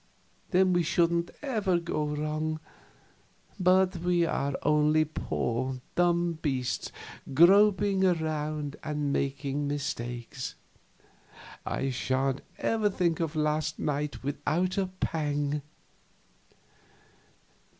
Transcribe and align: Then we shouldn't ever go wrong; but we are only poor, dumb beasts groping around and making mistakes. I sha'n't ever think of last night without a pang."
Then 0.49 0.73
we 0.73 0.81
shouldn't 0.81 1.29
ever 1.43 1.77
go 1.77 2.07
wrong; 2.07 2.59
but 3.59 3.97
we 3.97 4.25
are 4.25 4.55
only 4.63 5.05
poor, 5.05 5.79
dumb 5.93 6.39
beasts 6.41 6.91
groping 7.35 8.03
around 8.03 8.77
and 8.83 9.13
making 9.13 9.67
mistakes. 9.67 10.55
I 11.67 11.91
sha'n't 11.91 12.41
ever 12.57 12.89
think 12.89 13.19
of 13.19 13.35
last 13.35 13.77
night 13.77 14.23
without 14.23 14.75
a 14.79 14.87
pang." 14.87 15.61